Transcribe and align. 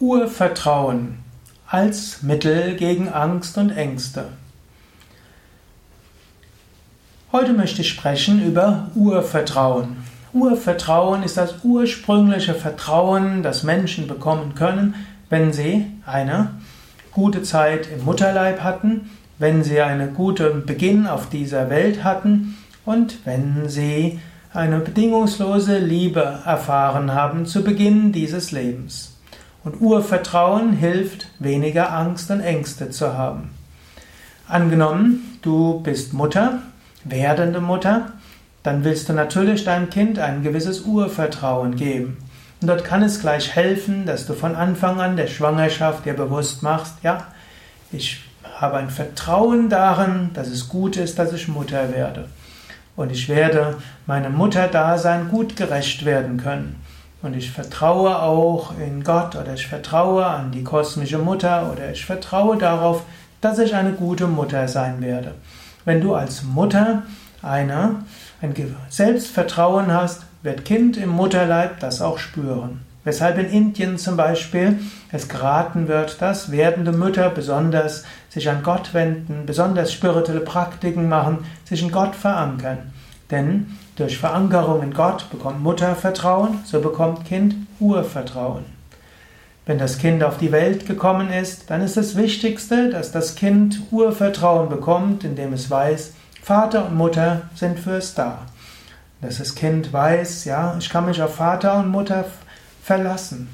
Urvertrauen 0.00 1.18
als 1.66 2.22
Mittel 2.22 2.76
gegen 2.76 3.08
Angst 3.08 3.58
und 3.58 3.70
Ängste. 3.70 4.26
Heute 7.32 7.52
möchte 7.52 7.80
ich 7.80 7.88
sprechen 7.88 8.46
über 8.46 8.92
Urvertrauen. 8.94 9.96
Urvertrauen 10.32 11.24
ist 11.24 11.36
das 11.36 11.64
ursprüngliche 11.64 12.54
Vertrauen, 12.54 13.42
das 13.42 13.64
Menschen 13.64 14.06
bekommen 14.06 14.54
können, 14.54 14.94
wenn 15.30 15.52
sie 15.52 15.86
eine 16.06 16.52
gute 17.10 17.42
Zeit 17.42 17.88
im 17.92 18.04
Mutterleib 18.04 18.62
hatten, 18.62 19.10
wenn 19.40 19.64
sie 19.64 19.80
einen 19.80 20.14
guten 20.14 20.64
Beginn 20.64 21.08
auf 21.08 21.28
dieser 21.28 21.70
Welt 21.70 22.04
hatten 22.04 22.56
und 22.84 23.26
wenn 23.26 23.68
sie 23.68 24.20
eine 24.54 24.78
bedingungslose 24.78 25.78
Liebe 25.78 26.38
erfahren 26.44 27.12
haben 27.12 27.46
zu 27.46 27.64
Beginn 27.64 28.12
dieses 28.12 28.52
Lebens. 28.52 29.17
Und 29.64 29.80
Urvertrauen 29.80 30.72
hilft, 30.72 31.28
weniger 31.38 31.92
Angst 31.92 32.30
und 32.30 32.40
Ängste 32.40 32.90
zu 32.90 33.14
haben. 33.14 33.50
Angenommen, 34.48 35.38
du 35.42 35.80
bist 35.80 36.14
Mutter, 36.14 36.62
werdende 37.04 37.60
Mutter, 37.60 38.12
dann 38.62 38.84
willst 38.84 39.08
du 39.08 39.12
natürlich 39.12 39.64
deinem 39.64 39.90
Kind 39.90 40.18
ein 40.18 40.42
gewisses 40.42 40.82
Urvertrauen 40.82 41.76
geben. 41.76 42.18
Und 42.60 42.68
dort 42.68 42.84
kann 42.84 43.02
es 43.02 43.20
gleich 43.20 43.54
helfen, 43.54 44.06
dass 44.06 44.26
du 44.26 44.34
von 44.34 44.54
Anfang 44.54 45.00
an 45.00 45.16
der 45.16 45.26
Schwangerschaft 45.26 46.04
dir 46.04 46.14
bewusst 46.14 46.62
machst, 46.62 46.94
ja, 47.02 47.26
ich 47.92 48.20
habe 48.60 48.76
ein 48.78 48.90
Vertrauen 48.90 49.68
darin, 49.68 50.30
dass 50.34 50.48
es 50.48 50.68
gut 50.68 50.96
ist, 50.96 51.18
dass 51.18 51.32
ich 51.32 51.48
Mutter 51.48 51.92
werde. 51.92 52.28
Und 52.96 53.12
ich 53.12 53.28
werde 53.28 53.76
meinem 54.06 54.34
Mutterdasein 54.34 55.28
gut 55.28 55.54
gerecht 55.56 56.04
werden 56.04 56.38
können. 56.38 56.82
Und 57.20 57.34
ich 57.34 57.50
vertraue 57.50 58.20
auch 58.22 58.78
in 58.78 59.02
Gott 59.02 59.34
oder 59.34 59.54
ich 59.54 59.66
vertraue 59.66 60.24
an 60.24 60.52
die 60.52 60.62
kosmische 60.62 61.18
Mutter 61.18 61.70
oder 61.72 61.90
ich 61.90 62.04
vertraue 62.04 62.56
darauf, 62.56 63.02
dass 63.40 63.58
ich 63.58 63.74
eine 63.74 63.92
gute 63.92 64.26
Mutter 64.26 64.68
sein 64.68 65.00
werde. 65.00 65.34
Wenn 65.84 66.00
du 66.00 66.14
als 66.14 66.44
Mutter 66.44 67.02
eine, 67.42 68.04
ein 68.40 68.54
Selbstvertrauen 68.88 69.92
hast, 69.92 70.26
wird 70.42 70.64
Kind 70.64 70.96
im 70.96 71.10
Mutterleib 71.10 71.80
das 71.80 72.00
auch 72.00 72.18
spüren. 72.18 72.80
Weshalb 73.04 73.38
in 73.38 73.46
Indien 73.46 73.96
zum 73.96 74.16
Beispiel 74.16 74.78
es 75.10 75.28
geraten 75.28 75.88
wird, 75.88 76.20
dass 76.20 76.50
werdende 76.50 76.92
Mütter 76.92 77.30
besonders 77.30 78.04
sich 78.28 78.48
an 78.50 78.62
Gott 78.62 78.92
wenden, 78.92 79.46
besonders 79.46 79.92
spirituelle 79.92 80.40
Praktiken 80.40 81.08
machen, 81.08 81.38
sich 81.64 81.82
in 81.82 81.90
Gott 81.90 82.14
verankern. 82.14 82.92
Denn 83.30 83.76
durch 83.96 84.18
Verankerung 84.18 84.82
in 84.82 84.94
Gott 84.94 85.30
bekommt 85.30 85.62
Mutter 85.62 85.94
Vertrauen, 85.94 86.60
so 86.64 86.80
bekommt 86.80 87.24
Kind 87.24 87.54
Urvertrauen. 87.78 88.64
Wenn 89.66 89.78
das 89.78 89.98
Kind 89.98 90.24
auf 90.24 90.38
die 90.38 90.50
Welt 90.50 90.86
gekommen 90.86 91.30
ist, 91.30 91.68
dann 91.68 91.82
ist 91.82 91.98
das 91.98 92.16
Wichtigste, 92.16 92.88
dass 92.88 93.12
das 93.12 93.34
Kind 93.34 93.82
Urvertrauen 93.90 94.70
bekommt, 94.70 95.24
indem 95.24 95.52
es 95.52 95.70
weiß, 95.70 96.14
Vater 96.42 96.86
und 96.86 96.96
Mutter 96.96 97.42
sind 97.54 97.78
fürs 97.78 98.14
da. 98.14 98.38
Dass 99.20 99.36
das 99.38 99.54
Kind 99.54 99.92
weiß, 99.92 100.46
ja, 100.46 100.74
ich 100.78 100.88
kann 100.88 101.04
mich 101.04 101.20
auf 101.20 101.34
Vater 101.34 101.80
und 101.80 101.88
Mutter 101.88 102.24
verlassen. 102.82 103.48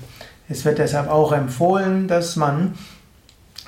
Es 0.49 0.65
wird 0.65 0.79
deshalb 0.79 1.11
auch 1.11 1.33
empfohlen, 1.33 2.07
dass 2.07 2.37
man 2.37 2.75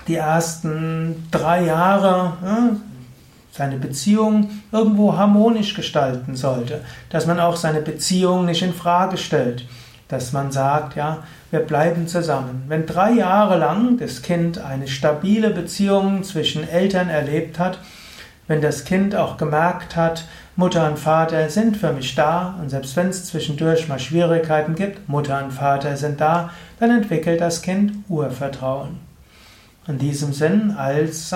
die 0.07 0.15
ersten 0.15 1.27
drei 1.33 1.65
Jahre 1.65 2.37
ja, 2.45 2.77
seine 3.57 3.77
Beziehung 3.77 4.51
irgendwo 4.73 5.17
harmonisch 5.17 5.75
gestalten 5.75 6.37
sollte, 6.37 6.83
dass 7.11 7.27
man 7.27 7.41
auch 7.41 7.57
seine 7.57 7.81
Beziehung 7.81 8.45
nicht 8.45 8.63
in 8.63 8.75
Frage 8.75 9.17
stellt, 9.17 9.67
dass 10.09 10.33
man 10.33 10.53
sagt, 10.53 10.97
ja, 10.97 11.25
wir 11.51 11.61
bleiben 11.61 12.07
zusammen. 12.07 12.65
Wenn 12.69 12.87
drei 12.87 13.13
Jahre 13.13 13.59
lang 13.59 13.99
das 13.99 14.23
Kind 14.23 14.59
eine 14.59 14.89
stabile 14.89 15.51
Beziehung 15.51 16.23
zwischen 16.23 16.69
Eltern 16.69 17.09
erlebt 17.09 17.59
hat, 17.59 17.79
wenn 18.47 18.61
das 18.61 18.85
Kind 18.85 19.17
auch 19.17 19.37
gemerkt 19.37 19.97
hat, 19.97 20.25
Mutter 20.55 20.89
und 20.89 20.99
Vater 20.99 21.51
sind 21.51 21.77
für 21.77 21.93
mich 21.93 22.15
da 22.15 22.57
und 22.61 22.71
selbst 22.71 22.97
wenn 22.97 23.09
es 23.09 23.27
zwischendurch 23.27 23.89
mal 23.89 23.99
Schwierigkeiten 23.99 24.75
gibt, 24.75 25.09
Mutter 25.09 25.43
und 25.45 25.51
Vater 25.51 25.97
sind 25.97 26.21
da, 26.21 26.51
dann 26.79 26.91
entwickelt 26.91 27.41
das 27.41 27.63
Kind 27.63 27.93
Urvertrauen. 28.09 29.01
In 29.89 29.99
diesem 29.99 30.33
Sinn, 30.33 30.75
als 30.77 31.29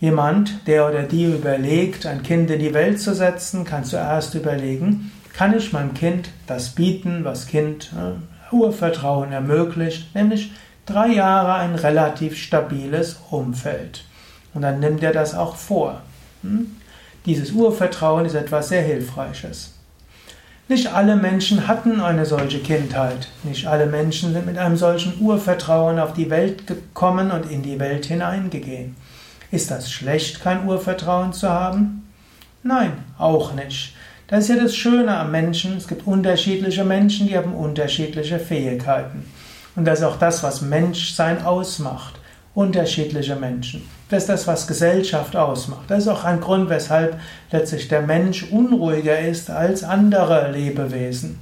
Jemand, 0.00 0.66
der 0.66 0.88
oder 0.88 1.02
die 1.02 1.24
überlegt, 1.24 2.06
ein 2.06 2.22
Kind 2.22 2.50
in 2.50 2.58
die 2.58 2.72
Welt 2.72 3.00
zu 3.00 3.14
setzen, 3.14 3.64
kann 3.64 3.84
zuerst 3.84 4.34
überlegen, 4.34 5.12
kann 5.34 5.56
ich 5.56 5.72
meinem 5.72 5.92
Kind 5.92 6.30
das 6.46 6.70
bieten, 6.70 7.24
was 7.24 7.46
Kind 7.46 7.92
äh, 7.94 8.54
Urvertrauen 8.54 9.30
ermöglicht, 9.30 10.14
nämlich 10.14 10.52
drei 10.86 11.08
Jahre 11.08 11.54
ein 11.54 11.74
relativ 11.74 12.36
stabiles 12.36 13.20
Umfeld. 13.30 14.04
Und 14.54 14.62
dann 14.62 14.80
nimmt 14.80 15.02
er 15.02 15.12
das 15.12 15.34
auch 15.34 15.56
vor. 15.56 16.00
Hm? 16.42 16.76
Dieses 17.26 17.52
Urvertrauen 17.52 18.24
ist 18.24 18.34
etwas 18.34 18.70
sehr 18.70 18.82
Hilfreiches. 18.82 19.74
Nicht 20.68 20.92
alle 20.92 21.16
Menschen 21.16 21.66
hatten 21.66 22.00
eine 22.00 22.24
solche 22.24 22.60
Kindheit. 22.60 23.28
Nicht 23.42 23.66
alle 23.66 23.86
Menschen 23.86 24.32
sind 24.32 24.46
mit 24.46 24.56
einem 24.56 24.76
solchen 24.76 25.20
Urvertrauen 25.20 25.98
auf 25.98 26.14
die 26.14 26.30
Welt 26.30 26.66
gekommen 26.66 27.30
und 27.32 27.50
in 27.50 27.62
die 27.62 27.78
Welt 27.78 28.06
hineingegangen. 28.06 28.96
Ist 29.50 29.70
das 29.70 29.90
schlecht, 29.90 30.42
kein 30.42 30.66
Urvertrauen 30.66 31.32
zu 31.32 31.48
haben? 31.48 32.08
Nein, 32.62 32.92
auch 33.18 33.52
nicht. 33.54 33.94
Das 34.28 34.44
ist 34.44 34.50
ja 34.50 34.62
das 34.62 34.76
Schöne 34.76 35.16
am 35.16 35.32
Menschen. 35.32 35.76
Es 35.76 35.88
gibt 35.88 36.06
unterschiedliche 36.06 36.84
Menschen, 36.84 37.26
die 37.26 37.36
haben 37.36 37.54
unterschiedliche 37.54 38.38
Fähigkeiten. 38.38 39.24
Und 39.74 39.86
das 39.86 40.00
ist 40.00 40.04
auch 40.04 40.18
das, 40.18 40.44
was 40.44 40.60
Menschsein 40.60 41.44
ausmacht. 41.44 42.14
Unterschiedliche 42.54 43.34
Menschen. 43.34 43.88
Das 44.08 44.24
ist 44.24 44.28
das, 44.28 44.46
was 44.46 44.68
Gesellschaft 44.68 45.34
ausmacht. 45.34 45.88
Das 45.88 46.00
ist 46.00 46.08
auch 46.08 46.24
ein 46.24 46.40
Grund, 46.40 46.68
weshalb 46.68 47.18
letztlich 47.50 47.88
der 47.88 48.02
Mensch 48.02 48.44
unruhiger 48.50 49.18
ist 49.18 49.50
als 49.50 49.82
andere 49.82 50.52
Lebewesen. 50.52 51.38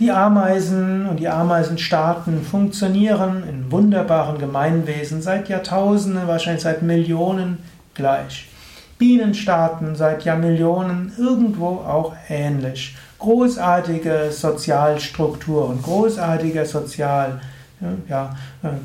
Die 0.00 0.10
Ameisen 0.10 1.04
und 1.04 1.20
die 1.20 1.28
Ameisenstaaten 1.28 2.42
funktionieren 2.42 3.44
in 3.46 3.70
wunderbaren 3.70 4.38
Gemeinwesen 4.38 5.20
seit 5.20 5.50
Jahrtausenden, 5.50 6.26
wahrscheinlich 6.26 6.62
seit 6.62 6.80
Millionen 6.80 7.58
gleich. 7.92 8.48
Bienenstaaten 8.96 9.94
seit 9.96 10.24
Jahrmillionen 10.24 11.12
irgendwo 11.18 11.66
auch 11.66 12.14
ähnlich. 12.30 12.96
Großartige 13.18 14.28
Sozialstrukturen, 14.30 15.82
großartiger 15.82 16.64
Sozial, 16.64 17.42
ja, 18.08 18.34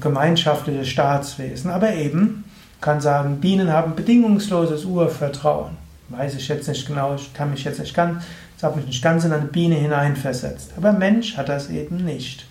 gemeinschaftliches 0.01 0.89
Staatswesen. 0.89 1.71
Aber 1.71 1.93
eben 1.93 2.43
kann 2.81 2.99
sagen, 2.99 3.37
Bienen 3.39 3.71
haben 3.71 3.95
bedingungsloses 3.95 4.83
Urvertrauen. 4.83 5.84
Weiß 6.09 6.35
ich 6.35 6.47
jetzt 6.47 6.67
nicht 6.67 6.87
genau, 6.87 7.15
ich 7.15 7.33
kann 7.33 7.51
mich 7.51 7.63
jetzt 7.63 7.79
nicht 7.79 7.95
ganz 7.95 8.23
das 8.55 8.63
hat 8.63 8.75
mich 8.75 8.85
nicht 8.85 9.03
ganz 9.03 9.25
in 9.25 9.33
eine 9.33 9.45
Biene 9.45 9.75
hineinversetzt. 9.75 10.71
Aber 10.77 10.93
Mensch 10.93 11.35
hat 11.37 11.49
das 11.49 11.69
eben 11.69 11.97
nicht. 11.97 12.45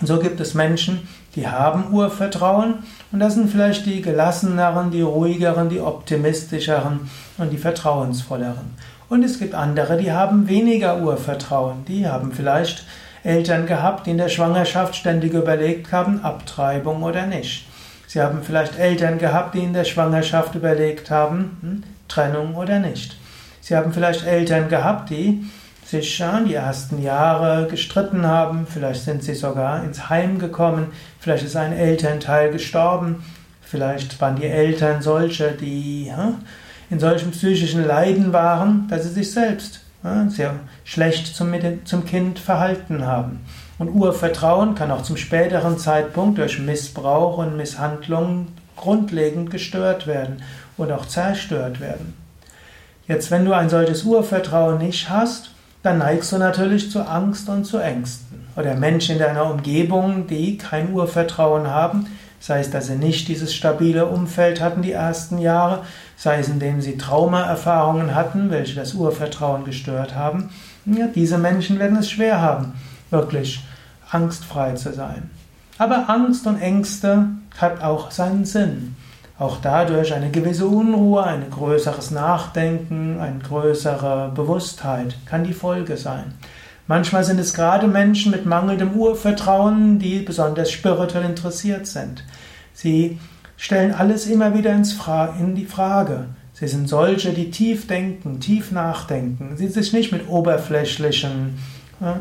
Und 0.00 0.06
so 0.06 0.18
gibt 0.18 0.40
es 0.40 0.54
Menschen, 0.54 1.08
die 1.34 1.48
haben 1.48 1.92
Urvertrauen 1.92 2.74
und 3.10 3.20
das 3.20 3.34
sind 3.34 3.50
vielleicht 3.50 3.86
die 3.86 4.02
gelasseneren, 4.02 4.90
die 4.90 5.02
ruhigeren, 5.02 5.68
die 5.68 5.80
optimistischeren 5.80 7.10
und 7.38 7.50
die 7.50 7.58
vertrauensvolleren. 7.58 8.76
Und 9.08 9.24
es 9.24 9.40
gibt 9.40 9.54
andere, 9.54 9.96
die 9.96 10.12
haben 10.12 10.46
weniger 10.46 11.00
Urvertrauen. 11.00 11.84
Die 11.86 12.06
haben 12.06 12.30
vielleicht 12.30 12.84
Eltern 13.24 13.66
gehabt, 13.66 14.06
die 14.06 14.12
in 14.12 14.18
der 14.18 14.28
Schwangerschaft 14.28 14.94
ständig 14.94 15.34
überlegt 15.34 15.90
haben, 15.90 16.22
Abtreibung 16.22 17.02
oder 17.02 17.26
nicht. 17.26 17.66
Sie 18.06 18.20
haben 18.20 18.42
vielleicht 18.44 18.78
Eltern 18.78 19.18
gehabt, 19.18 19.54
die 19.54 19.64
in 19.64 19.72
der 19.72 19.84
Schwangerschaft 19.84 20.54
überlegt 20.54 21.10
haben, 21.10 21.58
hm, 21.60 21.82
Trennung 22.10 22.54
oder 22.54 22.78
nicht. 22.78 23.16
Sie 23.60 23.76
haben 23.76 23.92
vielleicht 23.92 24.26
Eltern 24.26 24.68
gehabt, 24.68 25.10
die 25.10 25.44
sich 25.84 26.14
schon 26.14 26.46
die 26.46 26.54
ersten 26.54 27.02
Jahre 27.02 27.66
gestritten 27.68 28.26
haben, 28.26 28.66
vielleicht 28.68 29.02
sind 29.02 29.24
sie 29.24 29.34
sogar 29.34 29.82
ins 29.82 30.08
Heim 30.08 30.38
gekommen, 30.38 30.88
vielleicht 31.18 31.44
ist 31.44 31.56
ein 31.56 31.72
Elternteil 31.72 32.52
gestorben, 32.52 33.24
vielleicht 33.60 34.20
waren 34.20 34.36
die 34.36 34.46
Eltern 34.46 35.02
solche, 35.02 35.52
die 35.52 36.12
in 36.90 37.00
solchen 37.00 37.32
psychischen 37.32 37.86
Leiden 37.86 38.32
waren, 38.32 38.86
dass 38.88 39.04
sie 39.04 39.10
sich 39.10 39.32
selbst 39.32 39.80
sehr 40.28 40.54
schlecht 40.84 41.34
zum, 41.34 41.52
zum 41.84 42.04
Kind 42.04 42.38
verhalten 42.38 43.04
haben. 43.04 43.40
Und 43.78 43.90
Urvertrauen 43.90 44.74
kann 44.74 44.90
auch 44.90 45.02
zum 45.02 45.16
späteren 45.16 45.78
Zeitpunkt 45.78 46.38
durch 46.38 46.58
Missbrauch 46.58 47.38
und 47.38 47.56
Misshandlung 47.56 48.48
grundlegend 48.76 49.50
gestört 49.50 50.06
werden 50.06 50.42
und 50.80 50.92
auch 50.92 51.06
zerstört 51.06 51.80
werden. 51.80 52.14
Jetzt, 53.06 53.30
wenn 53.30 53.44
du 53.44 53.52
ein 53.52 53.68
solches 53.68 54.04
Urvertrauen 54.04 54.78
nicht 54.78 55.10
hast, 55.10 55.50
dann 55.82 55.98
neigst 55.98 56.32
du 56.32 56.38
natürlich 56.38 56.90
zu 56.90 57.00
Angst 57.06 57.48
und 57.48 57.64
zu 57.64 57.78
Ängsten. 57.78 58.46
Oder 58.56 58.74
Menschen 58.74 59.16
in 59.16 59.18
deiner 59.18 59.50
Umgebung, 59.50 60.26
die 60.26 60.58
kein 60.58 60.92
Urvertrauen 60.92 61.68
haben, 61.68 62.06
sei 62.38 62.60
es, 62.60 62.70
dass 62.70 62.86
sie 62.86 62.96
nicht 62.96 63.28
dieses 63.28 63.54
stabile 63.54 64.06
Umfeld 64.06 64.60
hatten 64.60 64.82
die 64.82 64.92
ersten 64.92 65.38
Jahre, 65.38 65.82
sei 66.16 66.38
es, 66.38 66.48
indem 66.48 66.80
sie 66.80 66.96
Traumaerfahrungen 66.96 68.14
hatten, 68.14 68.50
welche 68.50 68.76
das 68.76 68.94
Urvertrauen 68.94 69.64
gestört 69.64 70.14
haben. 70.14 70.50
Ja, 70.86 71.06
diese 71.06 71.38
Menschen 71.38 71.78
werden 71.78 71.98
es 71.98 72.10
schwer 72.10 72.40
haben, 72.40 72.72
wirklich 73.10 73.64
angstfrei 74.10 74.72
zu 74.72 74.92
sein. 74.92 75.30
Aber 75.78 76.10
Angst 76.10 76.46
und 76.46 76.60
Ängste 76.60 77.26
hat 77.58 77.82
auch 77.82 78.10
seinen 78.10 78.44
Sinn. 78.44 78.96
Auch 79.40 79.56
dadurch 79.62 80.12
eine 80.12 80.30
gewisse 80.30 80.66
Unruhe, 80.66 81.24
ein 81.24 81.48
größeres 81.50 82.10
Nachdenken, 82.10 83.18
eine 83.20 83.38
größere 83.38 84.32
Bewusstheit 84.34 85.16
kann 85.24 85.44
die 85.44 85.54
Folge 85.54 85.96
sein. 85.96 86.34
Manchmal 86.86 87.24
sind 87.24 87.40
es 87.40 87.54
gerade 87.54 87.86
Menschen 87.88 88.32
mit 88.32 88.44
mangelndem 88.44 88.92
Urvertrauen, 88.92 89.98
die 89.98 90.18
besonders 90.18 90.70
spirituell 90.70 91.24
interessiert 91.24 91.86
sind. 91.86 92.22
Sie 92.74 93.18
stellen 93.56 93.94
alles 93.94 94.26
immer 94.26 94.52
wieder 94.54 94.74
in 94.74 95.54
die 95.54 95.64
Frage. 95.64 96.26
Sie 96.52 96.68
sind 96.68 96.86
solche, 96.86 97.32
die 97.32 97.50
tief 97.50 97.86
denken, 97.86 98.40
tief 98.40 98.72
nachdenken, 98.72 99.56
sie 99.56 99.68
sich 99.68 99.94
nicht 99.94 100.12
mit 100.12 100.28
oberflächlichen 100.28 101.58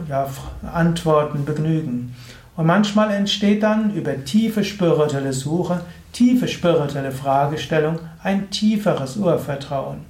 ja, 0.08 0.30
Antworten 0.74 1.44
begnügen. 1.44 2.16
Und 2.56 2.66
manchmal 2.66 3.12
entsteht 3.12 3.64
dann 3.64 3.94
über 3.94 4.24
tiefe 4.24 4.64
spirituelle 4.64 5.34
Suche, 5.34 5.82
tiefe 6.14 6.48
spirituelle 6.48 7.12
Fragestellung 7.12 8.00
ein 8.24 8.50
tieferes 8.50 9.18
Urvertrauen. 9.18 10.06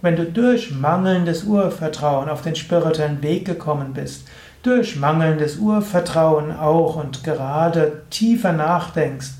Wenn 0.00 0.16
du 0.16 0.24
durch 0.24 0.72
mangelndes 0.72 1.44
Urvertrauen 1.44 2.28
auf 2.28 2.42
den 2.42 2.56
spirituellen 2.56 3.22
Weg 3.22 3.44
gekommen 3.44 3.92
bist, 3.92 4.26
durch 4.62 4.96
mangelndes 4.96 5.56
Urvertrauen 5.56 6.52
auch 6.52 6.96
und 6.96 7.24
gerade 7.24 8.02
tiefer 8.10 8.52
nachdenkst, 8.52 9.30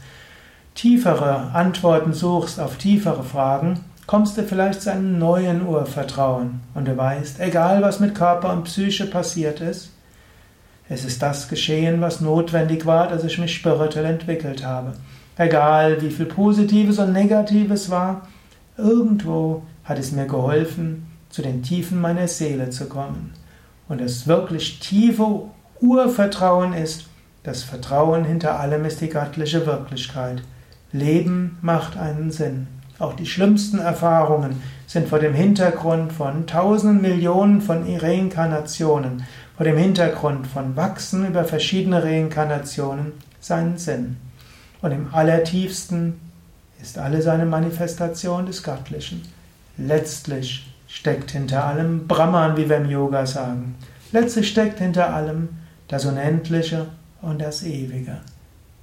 tiefere 0.75 1.51
Antworten 1.53 2.13
suchst 2.13 2.61
auf 2.61 2.77
tiefere 2.77 3.23
Fragen, 3.25 3.81
kommst 4.07 4.37
du 4.37 4.43
vielleicht 4.43 4.83
zu 4.83 4.91
einem 4.91 5.19
neuen 5.19 5.67
Urvertrauen 5.67 6.61
und 6.75 6.87
du 6.87 6.97
weißt, 6.97 7.41
egal 7.41 7.83
was 7.83 8.01
mit 8.01 8.15
Körper 8.15 8.53
und 8.53 8.65
Psyche 8.65 9.07
passiert 9.07 9.61
ist, 9.61 9.91
es 10.89 11.05
ist 11.05 11.23
das 11.23 11.49
geschehen, 11.49 12.01
was 12.01 12.21
notwendig 12.21 12.85
war, 12.85 13.09
dass 13.09 13.25
ich 13.25 13.39
mich 13.39 13.55
spirituell 13.55 14.05
entwickelt 14.05 14.67
habe. 14.67 14.93
Egal 15.43 16.01
wie 16.01 16.11
viel 16.11 16.27
Positives 16.27 17.01
und 17.01 17.13
Negatives 17.13 17.91
war, 17.91 18.29
irgendwo 18.77 19.65
hat 19.83 19.99
es 19.99 20.13
mir 20.13 20.27
geholfen, 20.27 21.09
zu 21.31 21.43
den 21.43 21.65
Tiefen 21.65 22.01
meiner 22.01 22.29
Seele 22.29 22.71
zu 22.71 22.85
kommen. 22.89 23.33
Und 23.89 24.01
das 24.01 24.29
wirklich 24.29 24.79
tiefe 24.79 25.43
Urvertrauen 25.81 26.75
ist, 26.75 27.07
das 27.43 27.65
Vertrauen 27.65 28.25
hinter 28.25 28.61
allem 28.61 28.85
ist 28.85 29.01
die 29.01 29.09
göttliche 29.09 29.67
Wirklichkeit. 29.67 30.45
Leben 30.93 31.59
macht 31.61 31.97
einen 31.97 32.31
Sinn. 32.31 32.69
Auch 33.01 33.15
die 33.15 33.27
schlimmsten 33.27 33.81
Erfahrungen 33.81 34.63
sind 34.87 35.09
vor 35.09 35.19
dem 35.19 35.35
Hintergrund 35.35 36.13
von 36.13 36.47
tausenden 36.47 37.03
Millionen 37.03 37.63
von 37.63 37.83
Reinkarnationen, 37.83 39.25
vor 39.57 39.65
dem 39.65 39.77
Hintergrund 39.77 40.47
von 40.47 40.77
Wachsen 40.77 41.27
über 41.27 41.43
verschiedene 41.43 42.05
Reinkarnationen 42.05 43.15
seinen 43.41 43.77
Sinn. 43.77 44.19
Und 44.83 44.91
im 44.91 45.15
Allertiefsten 45.15 46.21
ist 46.83 46.99
alle 46.99 47.23
seine 47.23 47.47
Manifestation 47.47 48.47
des 48.47 48.65
Göttlichen. 48.65 49.23
Letztlich 49.79 50.75
steckt 50.89 51.31
hinter 51.31 51.65
allem 51.65 52.09
Brahman, 52.09 52.57
wie 52.57 52.69
wir 52.69 52.79
im 52.79 52.91
Yoga 52.91 53.25
sagen. 53.25 53.77
Letztlich 54.11 54.51
steckt 54.51 54.81
hinter 54.81 55.15
allem 55.15 55.51
das 55.89 56.05
Unendliche 56.05 56.87
und 57.23 57.41
das 57.41 57.63
Ewige. 57.63 58.19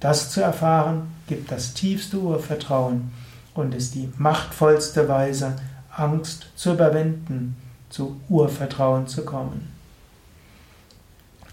Das 0.00 0.30
zu 0.30 0.40
erfahren, 0.40 1.08
gibt 1.28 1.52
das 1.52 1.74
tiefste 1.74 2.18
Urvertrauen 2.18 3.12
und 3.54 3.74
ist 3.74 3.94
die 3.94 4.10
machtvollste 4.16 5.08
Weise, 5.08 5.56
Angst 5.94 6.46
zu 6.56 6.72
überwinden, 6.72 7.56
zu 7.90 8.18
Urvertrauen 8.30 9.06
zu 9.06 9.24
kommen. 9.24 9.70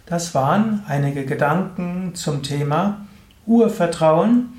Das 0.05 0.33
waren 0.33 0.83
einige 0.87 1.25
Gedanken 1.25 2.15
zum 2.15 2.41
Thema 2.41 3.06
Urvertrauen 3.47 4.49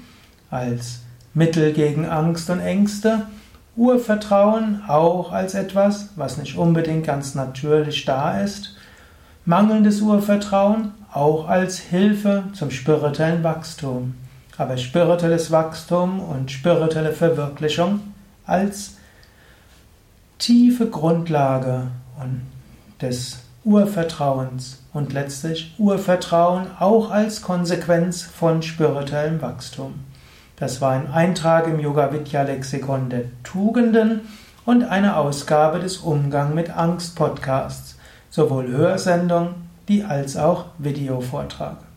als 0.50 1.00
Mittel 1.34 1.72
gegen 1.72 2.06
Angst 2.06 2.50
und 2.50 2.60
Ängste. 2.60 3.26
Urvertrauen 3.76 4.82
auch 4.88 5.30
als 5.30 5.54
etwas, 5.54 6.08
was 6.16 6.38
nicht 6.38 6.56
unbedingt 6.56 7.06
ganz 7.06 7.34
natürlich 7.34 8.04
da 8.04 8.40
ist. 8.40 8.74
Mangelndes 9.44 10.00
Urvertrauen 10.00 10.92
auch 11.12 11.48
als 11.48 11.78
Hilfe 11.78 12.44
zum 12.54 12.70
spirituellen 12.70 13.44
Wachstum. 13.44 14.14
Aber 14.56 14.76
spirituelles 14.76 15.52
Wachstum 15.52 16.18
und 16.18 16.50
spirituelle 16.50 17.12
Verwirklichung 17.12 18.00
als 18.44 18.96
tiefe 20.38 20.86
Grundlage 20.86 21.88
des 23.00 23.38
Urvertrauens 23.64 24.82
und 24.92 25.12
letztlich 25.12 25.74
Urvertrauen 25.78 26.68
auch 26.78 27.10
als 27.10 27.42
Konsequenz 27.42 28.22
von 28.22 28.62
spirituellem 28.62 29.42
Wachstum. 29.42 29.94
Das 30.56 30.80
war 30.80 30.92
ein 30.92 31.10
Eintrag 31.10 31.66
im 31.66 31.80
Yoga 31.80 32.12
Vidya 32.12 32.42
Lexikon 32.42 33.10
der 33.10 33.24
Tugenden 33.42 34.22
und 34.64 34.84
eine 34.84 35.16
Ausgabe 35.16 35.80
des 35.80 35.98
Umgang 35.98 36.54
mit 36.54 36.70
Angst 36.76 37.16
Podcasts, 37.16 37.96
sowohl 38.30 38.68
Hörsendung 38.68 39.54
wie 39.86 40.04
als 40.04 40.36
auch 40.36 40.66
Videovortrag. 40.78 41.87